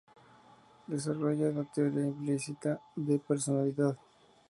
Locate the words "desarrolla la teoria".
0.93-2.07